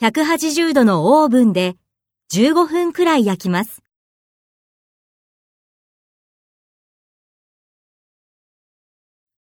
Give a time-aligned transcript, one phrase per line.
[0.00, 1.74] 180度のオーブンで
[2.32, 3.81] 15分くらい焼きます。